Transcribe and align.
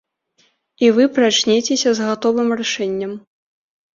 І 0.85 0.87
вы 0.99 1.03
прачнецеся 1.17 1.93
з 1.99 2.07
гатовым 2.07 2.49
рашэннем. 2.61 3.11